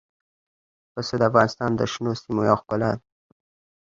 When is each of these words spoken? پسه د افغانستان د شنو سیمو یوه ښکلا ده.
پسه 0.93 1.15
د 1.21 1.23
افغانستان 1.29 1.71
د 1.75 1.81
شنو 1.91 2.11
سیمو 2.21 2.41
یوه 2.49 2.59
ښکلا 2.61 2.91
ده. 2.97 3.03